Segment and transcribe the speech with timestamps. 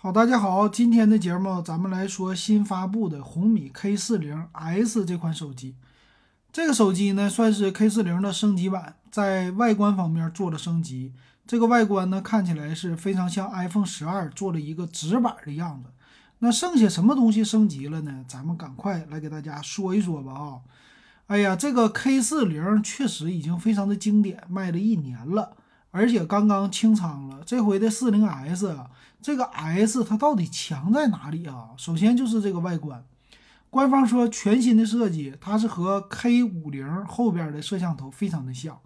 [0.00, 5.74] 好，大家好，今天的节目咱们来说新发布的红米 K 四零 S 这款手机。
[6.52, 11.12] 这个手机呢，算是 K 四零的升级版，在外观方面做了升级。
[11.48, 15.90] 这个外观呢，看起来是非常像 iPhone 十二做了一个直板的样子。
[16.38, 18.24] 那剩下什么东西升级了呢？
[18.28, 20.60] 咱们赶快来给大家说一说吧啊！
[21.26, 25.56] 哎呀，这个 K 四零确实已经非常的经典，卖了一年了。
[25.90, 28.78] 而且刚刚清仓了，这回的四零 S，
[29.20, 31.70] 这个 S 它到底强在哪里啊？
[31.76, 33.04] 首先就是这个外观，
[33.68, 38.78] 官方说全新的设计，它是和 K 五零后边的摄像头非常的像。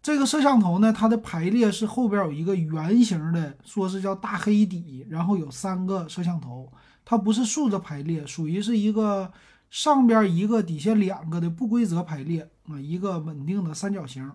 [0.00, 6.72] 这个摄像头呢，它的排列是后边有一个圆形的，说是叫大黑底，然后有三个摄像头，
[7.04, 9.32] 它不是竖着排列，属于是一个
[9.70, 14.30] 上边一个底下两个的不规则排列啊，一个稳定的三角形。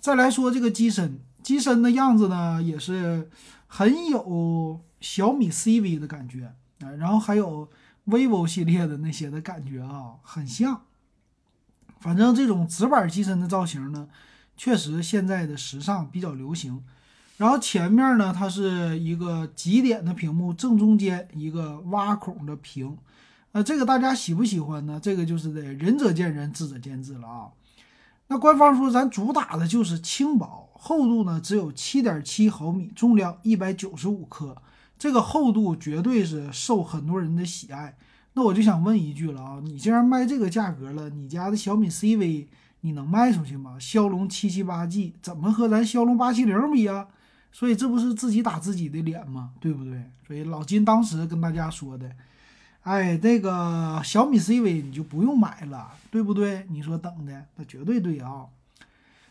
[0.00, 3.30] 再来说这个机身，机身的样子呢，也是
[3.68, 7.70] 很有小米 CV 的感觉啊，然后还有
[8.04, 10.82] vivo 系列的那些的感觉啊，很像。
[12.00, 14.08] 反正这种直板机身的造型呢，
[14.56, 16.82] 确实现在的时尚比较流行。
[17.36, 22.98] 然后前面呢，它是一个极点的屏幕，正中间一个挖孔的屏，
[23.52, 24.98] 呃，这个大家喜不喜欢呢？
[25.00, 27.50] 这个就是得仁者见仁，智者见智了啊。
[28.28, 34.56] 那官方说，咱主打的就是轻薄，厚度呢只有七点七毫米，重量一百九十五克，
[34.98, 37.96] 这个厚度绝对是受很多人的喜爱。
[38.34, 42.46] 那我就想问一句了啊，你既然卖这个价格了，你家的小米 CV
[42.80, 43.76] 你能卖出去吗？
[43.78, 47.06] 骁龙七七八 G 怎么和咱骁龙八七零比啊？
[47.52, 49.52] 所以这不是自己打自己的脸吗？
[49.60, 50.10] 对不对？
[50.26, 52.10] 所以老金当时跟大家说的。
[52.86, 56.64] 哎，这个小米 CV 你就不用买了，对不对？
[56.70, 58.46] 你说等的那绝对对啊。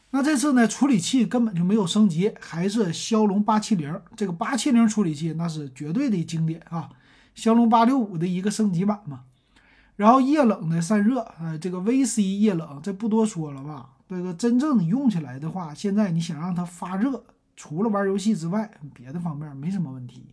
[0.09, 3.97] 那这次呢，处理器根本就没有升级，还是骁龙八七零。
[4.17, 6.89] 这个八七零处理器那是绝对的经典啊，
[7.33, 9.21] 骁龙八六五的一个升级版嘛。
[9.95, 13.91] 然后液冷的散热，呃，这个 VC 液冷，这不多说了吧？
[14.09, 17.23] 这个真正你用起来的话，现在你想让它发热，
[17.55, 20.25] 除了玩游戏之外，别的方面没什么问题。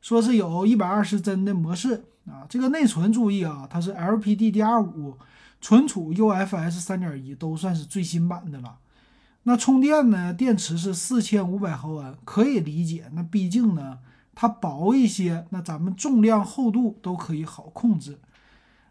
[0.00, 2.04] 说是有一百二十帧的模式。
[2.26, 5.16] 啊，这个内存注意啊，它是 LPDDR5，
[5.60, 8.78] 存储 UFS 三点一，都算是最新版的了。
[9.46, 10.32] 那充电呢？
[10.32, 13.10] 电池是四千五百毫安，可以理解。
[13.12, 13.98] 那毕竟呢，
[14.34, 18.18] 它薄一些，那咱们重量厚度都可以好控制。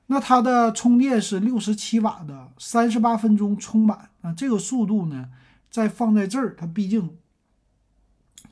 [0.05, 4.09] 那它的充电是六十七瓦的，三十八分钟充满。
[4.21, 5.29] 啊，这个速度呢，
[5.71, 7.17] 再放在这儿，它毕竟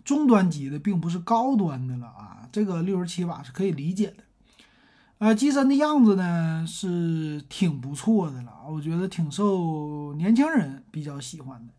[0.04, 2.50] 中端级的，并不是高端的了啊。
[2.52, 4.24] 这个六十七瓦是可以理解的。
[5.22, 11.74] 呃，机身的样子呢是挺不错的了，我觉得挺受年轻人比较喜欢的。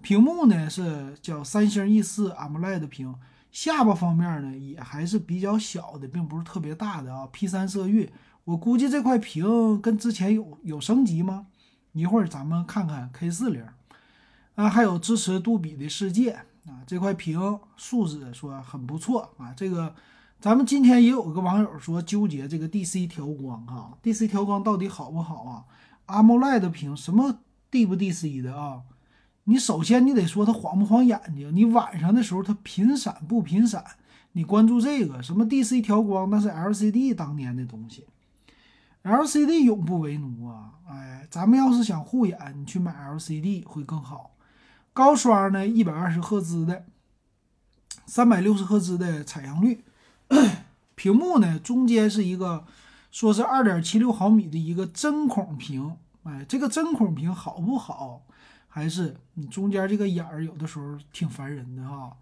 [0.00, 3.14] 屏幕呢是叫三星 E 四 AMOLED 屏，
[3.52, 7.28] 下巴方面呢也还是比较小的，并不是特别大的啊。
[7.30, 8.10] P 三色域，
[8.44, 11.48] 我估计这块屏跟之前有有升级吗？
[11.92, 13.62] 一会儿咱们看看 K 四零
[14.54, 16.30] 啊，还有支持杜比的世界
[16.64, 19.94] 啊，这块屏素质说很不错啊，这个。
[20.38, 25.64] 咱们今天也有个网友说纠结这个 DC 调光啊，DC 调光到底好不好啊
[26.06, 28.82] ？AMOLED 屏什么 D 不 DC 的啊？
[29.44, 33.82] 你首先你得说它晃不晃眼睛，你晚上的时候它频闪不频闪？
[34.32, 38.04] 你关注这个什么 DC 调光，那是 LCD 当年的东西
[39.02, 40.74] ，LCD 永不为奴啊！
[40.86, 44.36] 哎，咱们要是想护眼，你去买 LCD 会更好。
[44.92, 46.84] 高刷呢，一百二十赫兹的，
[48.04, 49.82] 三百六十赫兹的采样率。
[50.94, 52.64] 屏幕呢，中间是一个
[53.10, 58.22] 说是二点七六毫米的一个针孔屏，哎，这个针孔屏好不好？
[58.68, 62.16] 还是你中间这个眼儿有的时候挺烦人的哈。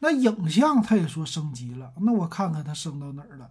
[0.00, 3.50] 那影像它也说升级了，那我看看它升到哪儿了。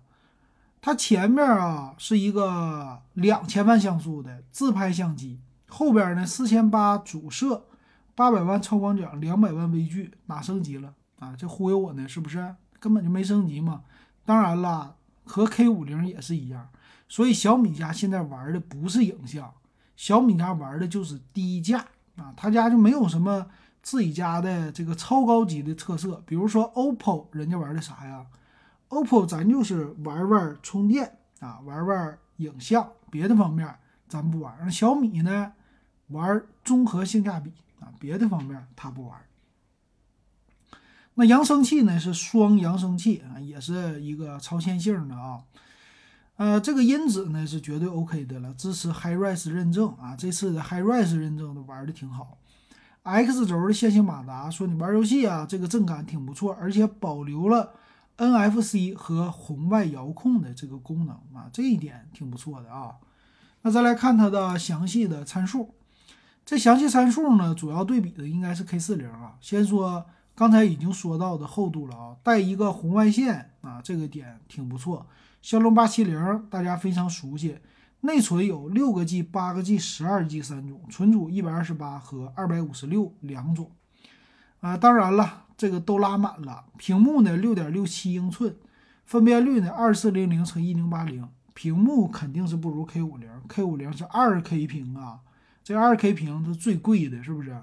[0.81, 7.65] 它前面啊是一个两千万像素的自拍相机，后边呢四千八主摄，
[8.13, 11.35] 八百万超广角，两百万微距，哪升级了啊？
[11.37, 12.55] 这忽悠我呢是不是？
[12.85, 13.81] 根本就没升级嘛，
[14.25, 16.69] 当然了，和 K 五零也是一样，
[17.09, 19.51] 所以小米家现在玩的不是影像，
[19.95, 21.83] 小米家玩的就是低价。
[22.15, 23.47] 啊，他家就没有什么
[23.81, 28.23] 自己家的这个超高级的特色，比如说 OPPO，人家玩的啥呀
[28.89, 31.17] ？OPPO 咱就是玩玩充电。
[31.39, 33.67] 啊，玩玩影像，别的方面
[34.07, 34.71] 咱不玩。
[34.71, 35.51] 小米呢，
[36.09, 37.51] 玩综合性价比。
[37.79, 39.19] 啊，别的方面他不玩。
[41.15, 45.41] 那扬声器呢是双扬声器啊，也是一个超线性的啊，
[46.35, 52.37] 呃，这个音质呢是绝对 OK 的了，支持 HiRes 认证啊，这次的 HiRes 认证的玩的挺好。
[53.03, 57.71] X 轴的线性马达，说你玩游戏啊，这个震感挺不错，而且保留了
[58.17, 62.95] NFC 和红外遥控的这个功能啊，这一点挺不错的啊。
[63.61, 65.75] 那再来看它的详细的参数，
[66.43, 69.35] 这详细参数呢，主要对比的应该是 K 四零啊。
[69.39, 70.03] 先说
[70.35, 75.07] 刚才已经说到的厚度了啊，带一个红外线啊，这个点挺不错。
[75.41, 77.57] 骁龙八七零大家非常熟悉，
[78.01, 83.71] 内存有六个 G、八个 G、十二 G 三种，存储一百二十八和二百五十六两种
[84.59, 84.77] 啊。
[84.77, 85.41] 当然了。
[85.57, 88.53] 这个都拉满了，屏幕呢六点六七英寸，
[89.05, 95.21] 分辨率呢二四零零乘一零八零，屏幕肯定是不如 K 五零，K 五零是二 K 屏啊，
[95.63, 97.57] 这二 K 屏是最贵的，是不是？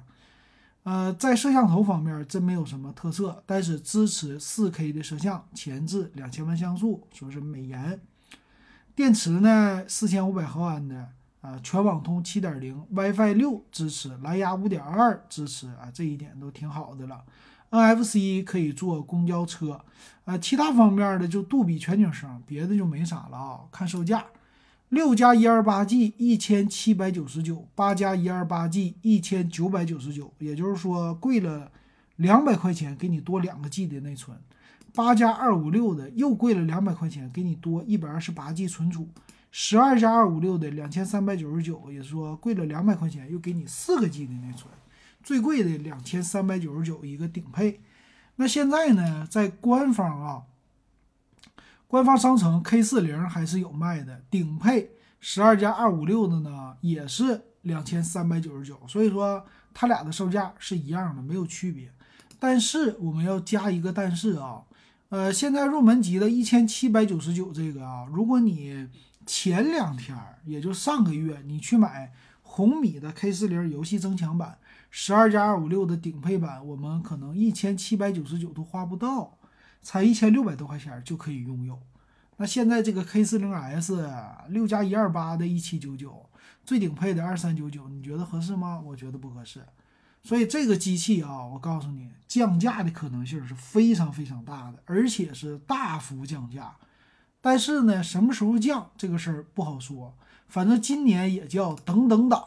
[0.85, 8.01] 呃，在摄像头方面真没有什么特色，但是支持四 K 的摄像，前置两千万像素，说是美颜。
[8.95, 11.09] 电池呢四千五百毫安的。
[11.43, 17.25] 啊，全网通七点零，WiFi 六支持，蓝牙五点二支持啊，这一点都挺好的了。
[17.71, 19.85] NFC 可以坐公交车，
[20.25, 23.59] 呃，其他方面的就杜比全景声，别的就没啥了啊。
[23.73, 24.25] 看售价，
[24.93, 31.73] 六加一二八 G 一千七百九十九，八加一二八 G 一千九百九十九，也就是说贵了
[32.17, 34.37] 两百块钱，给你多两个 G 的内存。
[34.95, 39.09] 八加二五六的又贵了两百块钱，给你多一百二十八 G 存储。
[39.51, 44.71] 十二加二五六的两千三百九十九，也是说贵了两百块钱，又给你四个 G 的内存，
[45.23, 47.81] 最贵的两千三百九十九一个顶配。
[48.37, 50.43] 那现在呢，在官方啊，
[51.93, 59.45] 官方商城 K 四零还是有卖的，顶配十二加二五六的呢，也是两千三百九十九，所以说
[59.75, 61.93] 它俩的售价是一样的，没有区别。
[62.39, 64.63] 但是我们要加一个但是啊，
[65.11, 68.89] 呃，现在入门级的一千七百九十九这个啊，如果你
[69.27, 70.17] 前两天，
[70.47, 72.11] 也就上个月，你去买
[72.41, 74.57] 红米的 K 四零游戏增强版，
[74.91, 79.37] 十二加二五六的顶配版，我们可能一千七百九十九都花不到，
[79.83, 81.79] 才一千六百多块钱就可以拥有。
[82.39, 84.09] 那现在这个 K 四零 S
[84.49, 86.29] 六加一二八的一七九九，
[86.65, 88.81] 最顶配的二三九九，你觉得合适吗？
[88.85, 89.65] 我觉得不合适。
[90.25, 96.77] 所以这个机器啊，我告诉你，降价的可能性是非常非常大的，而且是大幅降价。
[97.41, 100.17] 但是呢，什么时候降这个事儿不好说。
[100.49, 102.41] 反正今年也叫等等等，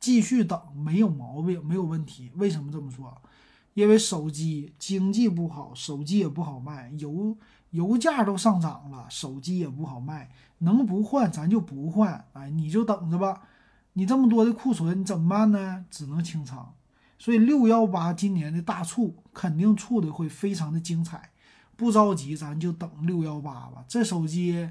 [0.00, 2.30] 继续等没有毛病，没有问题。
[2.36, 3.20] 为什么这么说？
[3.74, 7.36] 因为手机经济不好，手机也不好卖，油
[7.70, 10.30] 油价都上涨了，手机也不好卖。
[10.58, 13.42] 能不换咱就不换，哎，你就等着吧。
[13.94, 15.84] 你这么多的库存怎么办呢？
[15.90, 16.74] 只能清仓。
[17.18, 21.30] 所以六幺八今年的大促肯定促的会非常的精彩。
[21.76, 23.84] 不着急，咱就等六幺八吧。
[23.88, 24.70] 这手机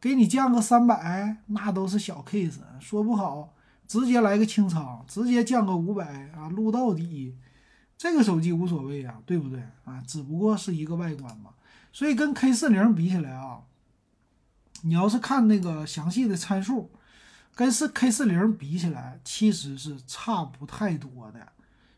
[0.00, 2.58] 给你降个三百，那都是小 case。
[2.80, 3.54] 说不好，
[3.86, 7.36] 直接来个清仓，直接降个五百啊，撸到底。
[7.96, 10.02] 这个手机无所谓啊，对不对啊？
[10.06, 11.50] 只不过是一个外观嘛。
[11.92, 13.62] 所以跟 K 四零比起来啊，
[14.82, 16.90] 你要是看那个详细的参数，
[17.54, 21.52] 跟是 K 四零比起来，其实是差不太多的。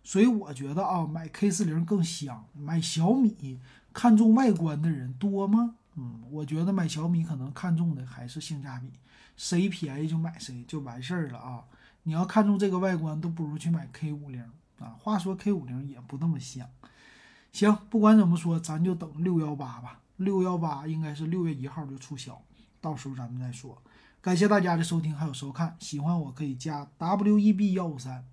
[0.05, 3.61] 所以我觉得啊，买 K 四零更香，买小米。
[3.93, 5.77] 看重外观的人多吗？
[5.95, 8.93] 嗯，我觉得买小米可能看重的还是性价比，
[9.39, 11.65] 谁便宜就买谁就完事儿了啊！
[12.03, 14.45] 你要看中这个外观，都不如去买 K 五零
[14.79, 14.97] 啊。
[14.99, 16.69] 话说 K 五零也不那么香。
[17.53, 20.01] 行，不管怎么说，咱就等六幺八吧。
[20.17, 22.41] 六幺八应该是六月一号就促销，
[22.81, 23.77] 到时候咱们再说。
[24.21, 28.25] 感谢大家的收听还有收看，喜欢我可以加 W E B 幺五三。